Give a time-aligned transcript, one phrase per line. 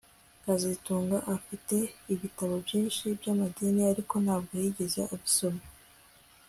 [0.45, 1.75] kazitunga afite
[2.13, 5.63] ibitabo byinshi byamadini ariko ntabwo yigeze abisoma